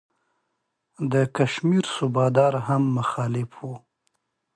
[1.11, 3.73] د کشمیر صوبه دار هم مخالف وو.